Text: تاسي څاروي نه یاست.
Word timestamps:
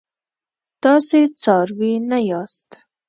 تاسي 0.83 1.21
څاروي 1.41 1.93
نه 2.09 2.19
یاست. 2.29 2.69